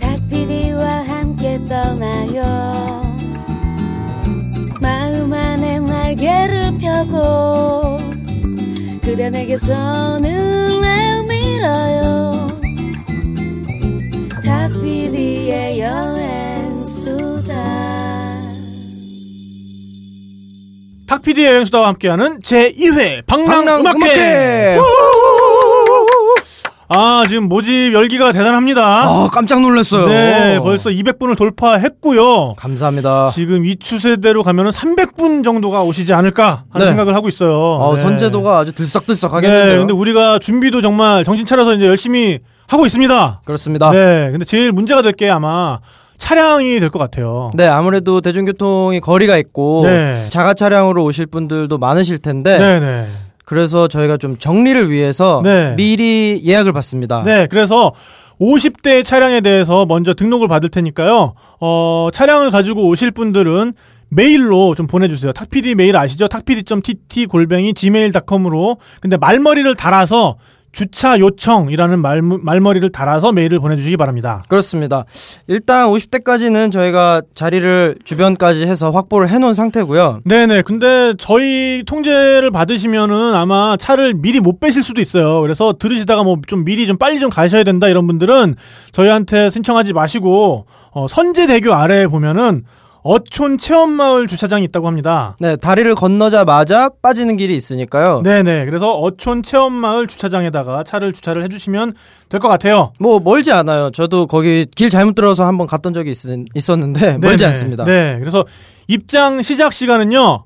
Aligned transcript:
닭피디와 0.00 0.84
함께 1.04 1.58
떠나요 1.68 2.42
마음 4.80 5.32
안에 5.32 5.78
날개를 5.80 6.78
펴고 6.78 7.98
그대 9.02 9.30
내게서 9.30 10.18
눈을 10.18 11.24
밀어요 11.24 12.48
닭피디의 14.44 15.80
여행수다 15.80 17.54
탁피디의 21.06 21.46
여행수다와 21.48 21.88
함께하는 21.88 22.40
제2회 22.40 23.24
방랑, 23.26 23.64
방랑 23.64 23.80
음악회! 23.80 24.76
음악회! 24.76 25.25
아, 26.88 27.24
지금 27.28 27.48
모집 27.48 27.92
열기가 27.92 28.30
대단합니다. 28.32 28.82
아, 28.84 29.28
깜짝 29.32 29.60
놀랐어요. 29.60 30.06
네, 30.06 30.58
벌써 30.60 30.90
200분을 30.90 31.36
돌파했고요. 31.36 32.54
감사합니다. 32.56 33.30
지금 33.34 33.64
이 33.66 33.76
추세대로 33.76 34.42
가면은 34.44 34.70
300분 34.70 35.42
정도가 35.42 35.82
오시지 35.82 36.12
않을까 36.14 36.64
하는 36.70 36.86
네. 36.86 36.90
생각을 36.90 37.14
하고 37.14 37.28
있어요. 37.28 37.52
어, 37.52 37.94
네. 37.96 38.00
선제도가 38.00 38.58
아주 38.58 38.72
들썩들썩하겠는데요. 38.72 39.72
네, 39.72 39.78
근데 39.78 39.92
우리가 39.92 40.38
준비도 40.38 40.80
정말 40.80 41.24
정신 41.24 41.44
차려서 41.44 41.74
이제 41.74 41.86
열심히 41.86 42.38
하고 42.68 42.86
있습니다. 42.86 43.40
그렇습니다. 43.44 43.90
네, 43.90 44.28
근데 44.30 44.44
제일 44.44 44.70
문제가 44.72 45.02
될 45.02 45.12
게 45.12 45.28
아마 45.30 45.78
차량이 46.18 46.78
될 46.80 46.88
것 46.90 46.98
같아요. 46.98 47.50
네, 47.54 47.66
아무래도 47.66 48.20
대중교통이 48.20 49.00
거리가 49.00 49.36
있고 49.38 49.82
네. 49.84 50.26
자가 50.30 50.54
차량으로 50.54 51.04
오실 51.04 51.26
분들도 51.26 51.76
많으실 51.78 52.18
텐데 52.18 52.58
네, 52.58 52.80
네. 52.80 53.06
그래서 53.46 53.86
저희가 53.86 54.16
좀 54.18 54.36
정리를 54.36 54.90
위해서 54.90 55.40
네. 55.42 55.74
미리 55.76 56.42
예약을 56.44 56.72
받습니다. 56.72 57.22
네, 57.24 57.46
그래서 57.48 57.92
50대 58.40 59.04
차량에 59.04 59.40
대해서 59.40 59.86
먼저 59.86 60.14
등록을 60.14 60.48
받을 60.48 60.68
테니까요. 60.68 61.32
어, 61.60 62.08
차량을 62.12 62.50
가지고 62.50 62.88
오실 62.88 63.12
분들은 63.12 63.72
메일로 64.08 64.74
좀 64.74 64.88
보내주세요. 64.88 65.32
탁PD 65.32 65.76
메일 65.76 65.96
아시죠? 65.96 66.26
탁PD.tt 66.26 67.26
골뱅이 67.26 67.72
gmail.com으로. 67.72 68.78
근데 69.00 69.16
말머리를 69.16 69.74
달아서 69.76 70.36
주차 70.76 71.18
요청이라는 71.18 72.00
말, 72.00 72.20
말머리를 72.20 72.90
달아서 72.90 73.32
메일을 73.32 73.60
보내주시기 73.60 73.96
바랍니다. 73.96 74.44
그렇습니다. 74.46 75.06
일단 75.46 75.88
50대까지는 75.88 76.70
저희가 76.70 77.22
자리를 77.34 77.96
주변까지 78.04 78.66
해서 78.66 78.90
확보를 78.90 79.30
해놓은 79.30 79.54
상태고요. 79.54 80.20
네네. 80.26 80.60
근데 80.62 81.14
저희 81.18 81.82
통제를 81.86 82.50
받으시면은 82.50 83.16
아마 83.32 83.78
차를 83.78 84.12
미리 84.16 84.38
못 84.38 84.60
빼실 84.60 84.82
수도 84.82 85.00
있어요. 85.00 85.40
그래서 85.40 85.72
들으시다가 85.78 86.22
뭐 86.22 86.36
좀 86.46 86.66
미리 86.66 86.86
좀 86.86 86.98
빨리 86.98 87.20
좀 87.20 87.30
가셔야 87.30 87.64
된다 87.64 87.88
이런 87.88 88.06
분들은 88.06 88.56
저희한테 88.92 89.48
신청하지 89.48 89.94
마시고 89.94 90.66
어, 90.90 91.08
선제대교 91.08 91.72
아래에 91.72 92.06
보면은 92.06 92.64
어촌 93.08 93.56
체험마을 93.56 94.26
주차장이 94.26 94.64
있다고 94.64 94.88
합니다. 94.88 95.36
네, 95.38 95.54
다리를 95.54 95.94
건너자마자 95.94 96.90
빠지는 97.00 97.36
길이 97.36 97.54
있으니까요. 97.54 98.22
네네. 98.24 98.64
그래서 98.64 98.94
어촌 98.98 99.44
체험마을 99.44 100.08
주차장에다가 100.08 100.82
차를 100.82 101.12
주차를 101.12 101.44
해주시면 101.44 101.94
될 102.28 102.40
것 102.40 102.48
같아요. 102.48 102.92
뭐 102.98 103.20
멀지 103.20 103.52
않아요. 103.52 103.90
저도 103.92 104.26
거기 104.26 104.66
길 104.74 104.90
잘못 104.90 105.14
들어서 105.14 105.44
한번 105.46 105.68
갔던 105.68 105.94
적이 105.94 106.10
있, 106.10 106.70
었는데 106.70 107.18
멀지 107.22 107.38
네네. 107.44 107.46
않습니다. 107.52 107.84
네. 107.84 108.16
그래서 108.18 108.44
입장 108.88 109.40
시작 109.42 109.72
시간은요 109.72 110.44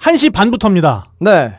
1시 0.00 0.32
반부터입니다. 0.32 1.12
네. 1.20 1.52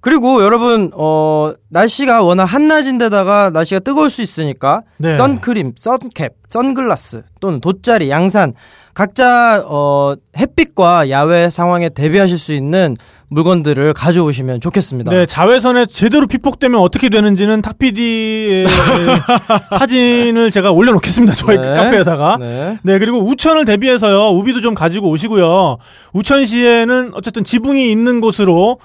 그리고 0.00 0.42
여러분 0.44 0.90
어 0.94 1.52
날씨가 1.70 2.22
워낙 2.22 2.44
한낮인데다가 2.44 3.50
날씨가 3.50 3.80
뜨거울 3.80 4.10
수 4.10 4.22
있으니까 4.22 4.82
네. 4.96 5.16
선크림, 5.16 5.72
선캡, 5.76 6.30
선글라스 6.48 7.22
또는 7.40 7.60
돗자리, 7.60 8.08
양산 8.08 8.54
각자 8.94 9.62
어 9.66 10.14
햇빛과 10.36 11.10
야외 11.10 11.50
상황에 11.50 11.88
대비하실 11.88 12.38
수 12.38 12.54
있는 12.54 12.96
물건들을 13.28 13.92
가져오시면 13.92 14.60
좋겠습니다. 14.60 15.10
네, 15.10 15.26
자외선에 15.26 15.86
제대로 15.86 16.26
피폭되면 16.26 16.80
어떻게 16.80 17.08
되는지는 17.08 17.60
탁PD의 17.62 18.66
사진을 19.78 20.50
제가 20.50 20.72
올려놓겠습니다. 20.72 21.34
저희 21.34 21.58
네. 21.58 21.74
카페에다가. 21.74 22.38
네. 22.40 22.78
네, 22.82 22.98
그리고 22.98 23.18
우천을 23.24 23.64
대비해서요, 23.66 24.30
우비도 24.30 24.62
좀 24.62 24.74
가지고 24.74 25.10
오시고요. 25.10 25.76
우천시에는 26.14 27.10
어쨌든 27.14 27.44
지붕이 27.44 27.90
있는 27.90 28.20
곳으로 28.20 28.78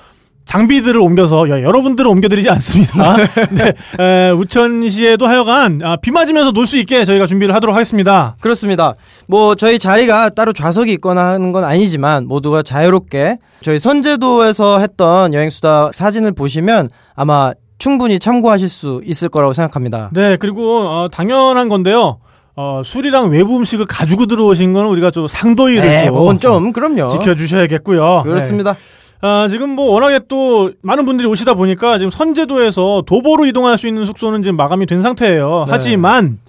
장비들을 0.45 0.99
옮겨서, 0.99 1.49
야, 1.49 1.61
여러분들을 1.61 2.09
옮겨드리지 2.09 2.49
않습니다. 2.49 3.15
네, 3.51 3.73
에, 4.03 4.31
우천시에도 4.31 5.25
하여간, 5.27 5.81
아, 5.83 5.95
비 5.95 6.11
맞으면서 6.11 6.51
놀 6.51 6.67
수 6.67 6.77
있게 6.77 7.05
저희가 7.05 7.25
준비를 7.25 7.53
하도록 7.55 7.75
하겠습니다. 7.75 8.35
그렇습니다. 8.41 8.95
뭐 9.27 9.55
저희 9.55 9.77
자리가 9.79 10.29
따로 10.29 10.53
좌석이 10.53 10.91
있거나 10.93 11.27
하는 11.27 11.51
건 11.51 11.63
아니지만 11.63 12.27
모두가 12.27 12.63
자유롭게 12.63 13.37
저희 13.61 13.79
선제도에서 13.79 14.79
했던 14.79 15.33
여행수다 15.33 15.91
사진을 15.93 16.31
보시면 16.33 16.89
아마 17.15 17.51
충분히 17.77 18.17
참고하실 18.19 18.69
수 18.69 19.01
있을 19.05 19.29
거라고 19.29 19.53
생각합니다. 19.53 20.09
네, 20.13 20.37
그리고, 20.37 20.79
어, 20.87 21.09
당연한 21.11 21.67
건데요. 21.69 22.17
어, 22.55 22.81
술이랑 22.85 23.31
외부 23.31 23.57
음식을 23.57 23.85
가지고 23.87 24.25
들어오신 24.27 24.73
거는 24.73 24.89
우리가 24.91 25.09
좀 25.11 25.27
상도이를 25.27 25.81
네, 25.89 26.05
좀 26.39 26.71
그럼요. 26.71 27.07
지켜주셔야겠고요. 27.07 28.21
그렇습니다. 28.23 28.73
네. 28.73 28.79
아, 29.25 29.47
지금 29.47 29.69
뭐 29.69 29.91
워낙에 29.91 30.19
또 30.28 30.72
많은 30.81 31.06
분들이 31.06 31.25
오시다 31.28 31.53
보니까 31.53 31.97
지금 31.97 32.11
선제도에서 32.11 33.03
도보로 33.06 33.45
이동할 33.45 33.78
수 33.78 33.88
있는 33.88 34.03
숙소는 34.03 34.44
지금 34.44 34.57
마감이 34.57 34.85
된 34.85 35.01
상태예요. 35.01 35.63
네. 35.67 35.72
하지만 35.72 36.39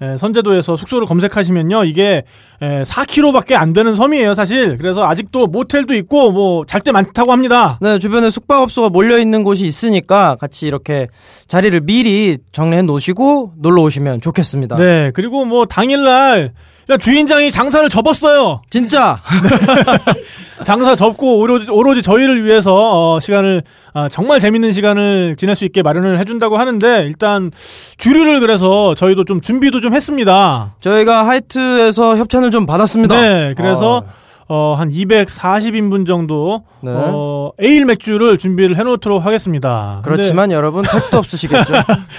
에, 0.00 0.16
선제도에서 0.16 0.76
숙소를 0.76 1.06
검색하시면요, 1.08 1.82
이게 1.84 2.22
에, 2.62 2.82
4km밖에 2.84 3.54
안 3.54 3.72
되는 3.72 3.96
섬이에요, 3.96 4.34
사실. 4.34 4.78
그래서 4.78 5.04
아직도 5.06 5.48
모텔도 5.48 5.92
있고 5.94 6.30
뭐 6.30 6.64
잘 6.66 6.80
때 6.82 6.92
많다고 6.92 7.32
합니다. 7.32 7.78
네, 7.82 7.98
주변에 7.98 8.30
숙박업소가 8.30 8.90
몰려 8.90 9.18
있는 9.18 9.42
곳이 9.42 9.66
있으니까 9.66 10.36
같이 10.40 10.66
이렇게 10.68 11.08
자리를 11.48 11.78
미리 11.80 12.38
정리해 12.52 12.82
놓으시고 12.82 13.54
놀러 13.58 13.82
오시면 13.82 14.20
좋겠습니다. 14.20 14.76
네, 14.76 15.10
그리고 15.14 15.44
뭐 15.44 15.66
당일 15.66 16.04
날 16.04 16.52
그냥 16.90 16.98
주인장이 16.98 17.52
장사를 17.52 17.88
접었어요. 17.88 18.62
진짜 18.68 19.20
장사 20.66 20.96
접고 20.96 21.38
오로지, 21.38 21.70
오로지 21.70 22.02
저희를 22.02 22.44
위해서 22.44 23.14
어, 23.14 23.20
시간을 23.20 23.62
아, 23.94 24.08
정말 24.08 24.40
재밌는 24.40 24.72
시간을 24.72 25.36
지낼 25.36 25.54
수 25.54 25.64
있게 25.64 25.82
마련을 25.82 26.18
해준다고 26.18 26.58
하는데 26.58 27.04
일단 27.06 27.52
주류를 27.96 28.40
그래서 28.40 28.96
저희도 28.96 29.24
좀 29.24 29.40
준비도 29.40 29.80
좀 29.80 29.94
했습니다. 29.94 30.74
저희가 30.80 31.28
하이트에서 31.28 32.16
협찬을 32.16 32.50
좀 32.50 32.66
받았습니다. 32.66 33.20
네, 33.20 33.54
그래서 33.56 34.02
아, 34.04 34.10
어, 34.52 34.74
한 34.76 34.88
240인분 34.88 36.04
정도 36.04 36.64
네. 36.80 36.90
어, 36.92 37.52
에일 37.60 37.84
맥주를 37.84 38.36
준비를 38.36 38.76
해놓도록 38.76 39.24
하겠습니다. 39.24 40.00
그렇지만 40.04 40.50
여러분 40.52 40.82
택도 40.82 41.18
없으시겠죠. 41.18 41.72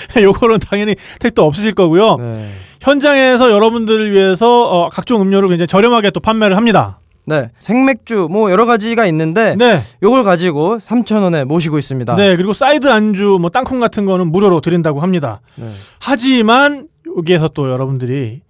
근데 0.08 0.24
요거는 0.24 0.60
당연히 0.60 0.96
택도 1.20 1.44
없으실 1.44 1.76
거고요. 1.76 2.16
네. 2.16 2.50
현장에서 2.80 3.52
여러분들을 3.52 4.12
위해서 4.14 4.64
어, 4.64 4.90
각종 4.90 5.22
음료를 5.22 5.50
굉장히 5.50 5.68
저렴하게 5.68 6.12
또 6.12 6.22
판매를 6.22 6.56
합니다. 6.56 7.00
네, 7.26 7.50
생맥주 7.60 8.30
뭐 8.32 8.50
여러 8.50 8.66
가지가 8.66 9.06
있는데 9.08 9.56
네. 9.58 9.82
요걸 10.02 10.24
가지고 10.24 10.78
3,000원에 10.78 11.44
모시고 11.44 11.78
있습니다. 11.78 12.16
네, 12.16 12.38
그리고 12.38 12.54
사이드 12.54 12.90
안주, 12.90 13.40
뭐 13.42 13.50
땅콩 13.50 13.82
같은 13.82 14.06
거는 14.06 14.32
무료로 14.32 14.62
드린다고 14.62 15.02
합니다. 15.02 15.42
네. 15.56 15.70
하지만 16.00 16.88
여기에서 17.18 17.50
또 17.50 17.70
여러분들이 17.70 18.42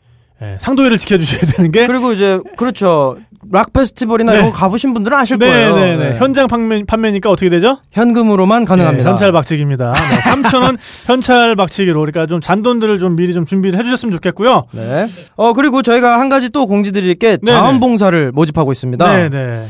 예, 0.42 0.58
상도의를 0.60 0.98
지켜주셔야 0.98 1.42
되는 1.52 1.72
게 1.72 1.86
그리고 1.88 2.12
이제 2.14 2.40
그렇죠. 2.58 3.18
락 3.52 3.74
페스티벌이나 3.74 4.32
네. 4.32 4.38
이런 4.40 4.52
거 4.52 4.58
가보신 4.58 4.94
분들은 4.94 5.18
아실 5.18 5.38
네, 5.38 5.48
거예요. 5.48 5.76
네, 5.76 5.98
네. 5.98 6.10
네. 6.12 6.18
현장 6.18 6.48
판매, 6.48 6.84
판매니까 6.86 7.30
어떻게 7.30 7.50
되죠? 7.50 7.78
현금으로만 7.92 8.66
가능합니다. 8.66 9.04
네, 9.04 9.10
현찰 9.10 9.32
박치기입니다. 9.32 9.94
네, 9.94 10.00
3,000원 10.32 10.78
현찰 11.08 11.56
박치기로 11.56 12.00
그러니까 12.00 12.26
좀 12.28 12.40
잔돈들을 12.42 13.00
좀 13.00 13.16
미리 13.16 13.34
좀 13.34 13.46
준비를 13.46 13.78
해주셨으면 13.80 14.14
좋겠고요. 14.14 14.66
네. 14.72 15.08
어 15.36 15.54
그리고 15.54 15.82
저희가 15.82 16.20
한 16.20 16.30
가지 16.30 16.50
또 16.50 16.66
공지드릴 16.68 17.16
게 17.16 17.38
네네. 17.38 17.46
자원봉사를 17.58 18.32
모집하고 18.32 18.72
있습니다. 18.72 19.16
네, 19.18 19.30
네. 19.30 19.66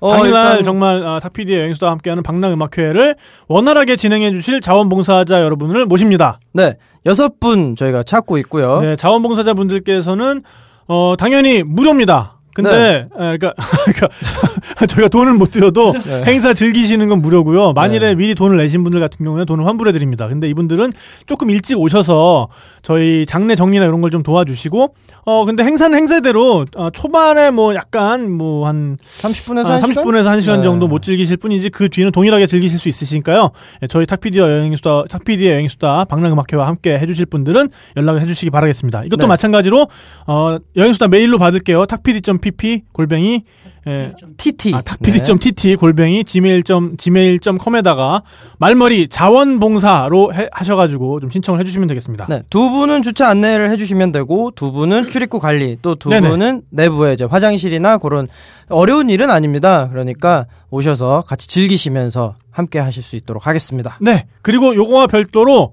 어, 0.00 0.12
당일날 0.16 0.46
일단- 0.58 0.64
정말 0.64 1.06
아, 1.06 1.20
탁피디의 1.20 1.58
여행수다와 1.60 1.92
함께하는 1.92 2.22
박랑음악회를 2.24 3.14
원활하게 3.48 3.96
진행해주실 3.96 4.60
자원봉사자 4.60 5.40
여러분을 5.40 5.86
모십니다. 5.86 6.40
네. 6.52 6.74
여섯 7.06 7.38
분 7.40 7.76
저희가 7.76 8.02
찾고 8.02 8.36
있고요. 8.38 8.80
네, 8.80 8.96
자원봉사자 8.96 9.54
분들께서는 9.54 10.42
어, 10.88 11.14
당연히 11.16 11.62
무료입니다. 11.62 12.40
근데 12.54 12.70
네. 12.70 12.98
에, 13.00 13.36
그러니까, 13.38 13.54
그러니까 13.84 14.08
저희가 14.86 15.08
돈을 15.08 15.34
못 15.34 15.50
드려도 15.50 15.92
네. 16.04 16.22
행사 16.26 16.54
즐기시는 16.54 17.08
건 17.08 17.20
무료고요. 17.22 17.72
만일에 17.72 18.14
미리 18.14 18.34
돈을 18.34 18.56
내신 18.58 18.84
분들 18.84 19.00
같은 19.00 19.24
경우는 19.24 19.46
돈을 19.46 19.66
환불해 19.66 19.92
드립니다. 19.92 20.28
근데 20.28 20.48
이분들은 20.48 20.92
조금 21.26 21.50
일찍 21.50 21.78
오셔서 21.78 22.48
저희 22.82 23.26
장례 23.26 23.54
정리나 23.54 23.84
이런 23.86 24.00
걸 24.00 24.12
좀 24.12 24.22
도와주시고 24.22 24.94
어 25.24 25.44
근데 25.46 25.64
행사는 25.64 25.96
행사대로 25.96 26.66
어, 26.76 26.90
초반에 26.90 27.50
뭐 27.50 27.74
약간 27.74 28.30
뭐 28.30 28.66
한 28.66 28.98
30분에서 29.20 29.66
아, 29.70 29.78
1시간? 29.78 29.94
30분에서 29.94 30.24
1시간 30.38 30.56
네. 30.58 30.62
정도 30.64 30.86
못 30.86 31.00
즐기실 31.02 31.38
뿐이지 31.38 31.70
그 31.70 31.88
뒤는 31.88 32.12
동일하게 32.12 32.46
즐기실 32.46 32.78
수 32.78 32.88
있으시니까요. 32.90 33.50
예, 33.82 33.86
저희 33.86 34.04
탁피디와 34.06 34.46
여행수다 34.50 35.04
탁피디의 35.08 35.50
여행수다 35.52 36.04
방랑음악회와 36.04 36.66
함께 36.66 36.98
해 36.98 37.06
주실 37.06 37.24
분들은 37.26 37.70
연락을 37.96 38.20
해 38.20 38.26
주시기 38.26 38.50
바라겠습니다. 38.50 39.04
이것도 39.04 39.22
네. 39.22 39.26
마찬가지로 39.28 39.86
어, 40.26 40.58
여행수다 40.76 41.08
메일로 41.08 41.38
받을게요. 41.38 41.86
탁피디 41.86 42.20
.pp 42.42 42.82
골뱅이 42.92 43.44
예, 43.88 44.12
TT. 44.36 44.74
아, 44.74 44.80
탁피디.tt 44.82 45.74
골뱅이 45.76 46.22
gmail 46.24 46.62
gmail.com에다가 46.96 48.22
말머리 48.58 49.08
자원봉사로 49.08 50.34
해- 50.34 50.48
하셔가지고 50.52 51.20
좀 51.20 51.30
신청을 51.30 51.58
해주시면 51.60 51.88
되겠습니다. 51.88 52.26
네, 52.28 52.42
두 52.50 52.70
분은 52.70 53.02
주차 53.02 53.28
안내를 53.28 53.70
해주시면 53.70 54.12
되고 54.12 54.50
두 54.54 54.70
분은 54.72 55.08
출입구 55.08 55.40
관리 55.40 55.78
또 55.82 55.94
두. 55.96 56.10
분은 56.10 56.62
내부에 56.70 57.14
이제 57.14 57.24
화장실이나 57.24 57.98
그런 57.98 58.28
어려운 58.68 59.10
일은 59.10 59.30
아닙니다. 59.30 59.88
그러니까 59.88 60.46
오셔서 60.70 61.24
같이 61.26 61.48
즐기시면서 61.48 62.34
함께 62.50 62.78
하실 62.78 63.02
수 63.02 63.16
있도록 63.16 63.46
하겠습니다. 63.46 63.98
네. 64.00 64.26
그리고 64.42 64.74
요거와 64.74 65.06
별도로 65.08 65.72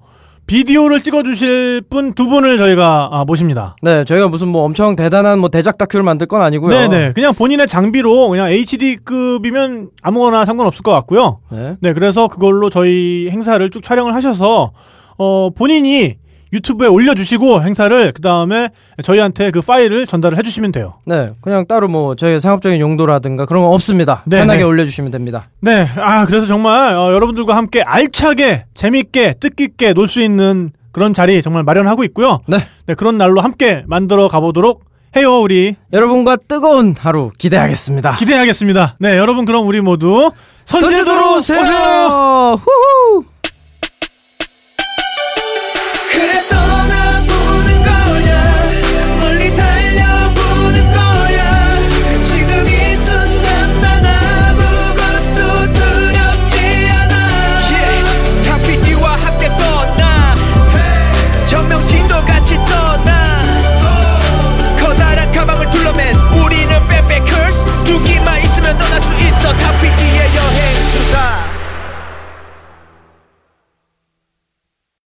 비디오를 0.54 1.00
찍어주실 1.00 1.82
분 1.88 2.12
두 2.12 2.26
분을 2.26 2.58
저희가 2.58 3.08
아, 3.12 3.24
모십니다. 3.24 3.76
네, 3.82 4.04
저희가 4.04 4.26
무슨 4.26 4.48
뭐 4.48 4.64
엄청 4.64 4.96
대단한 4.96 5.38
뭐 5.38 5.48
대작 5.48 5.78
다큐를 5.78 6.02
만들 6.02 6.26
건 6.26 6.42
아니고요. 6.42 6.76
네 6.76 6.88
네. 6.88 7.12
그냥 7.12 7.32
본인의 7.34 7.68
장비로 7.68 8.28
그냥 8.30 8.48
HD급이면 8.48 9.90
아무거나 10.02 10.44
상관없을 10.44 10.82
것 10.82 10.90
같고요. 10.90 11.38
네. 11.52 11.76
네. 11.80 11.92
그래서 11.92 12.26
그걸로 12.26 12.68
저희 12.68 13.28
행사를 13.30 13.70
쭉 13.70 13.80
촬영을 13.80 14.12
하셔서, 14.12 14.72
어, 15.18 15.50
본인이 15.50 16.16
유튜브에 16.52 16.88
올려주시고 16.88 17.62
행사를 17.62 18.12
그 18.12 18.20
다음에 18.20 18.70
저희한테 19.02 19.50
그 19.50 19.60
파일을 19.62 20.06
전달을 20.06 20.36
해주시면 20.38 20.72
돼요. 20.72 20.94
네, 21.06 21.30
그냥 21.40 21.66
따로 21.66 21.88
뭐 21.88 22.16
저희 22.16 22.40
상업적인 22.40 22.80
용도라든가 22.80 23.46
그런 23.46 23.62
건 23.62 23.72
없습니다. 23.72 24.22
네, 24.26 24.38
편하게 24.40 24.58
네. 24.60 24.64
올려주시면 24.64 25.10
됩니다. 25.10 25.48
네. 25.60 25.86
아, 25.96 26.26
그래서 26.26 26.46
정말 26.46 26.94
어, 26.96 27.12
여러분들과 27.12 27.56
함께 27.56 27.82
알차게, 27.82 28.64
재밌게, 28.74 29.34
뜻깊게 29.40 29.92
놀 29.92 30.08
수 30.08 30.20
있는 30.20 30.70
그런 30.92 31.12
자리 31.14 31.40
정말 31.40 31.62
마련하고 31.62 32.02
있고요. 32.04 32.40
네, 32.48 32.58
네. 32.86 32.94
그런 32.94 33.16
날로 33.16 33.40
함께 33.40 33.84
만들어 33.86 34.26
가보도록 34.26 34.84
해요, 35.16 35.40
우리. 35.40 35.76
여러분과 35.92 36.36
뜨거운 36.48 36.94
하루 36.98 37.30
기대하겠습니다. 37.38 38.16
기대하겠습니다. 38.16 38.96
네. 38.98 39.16
여러분 39.16 39.44
그럼 39.44 39.66
우리 39.68 39.80
모두 39.80 40.30
선제도로 40.64 41.40
선제도로 41.40 42.60
오세요! 42.60 42.60